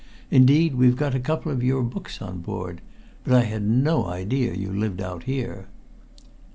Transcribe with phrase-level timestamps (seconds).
[0.31, 2.81] Indeed, we've got a couple of your books on board.
[3.23, 5.67] But I had no idea you lived out here."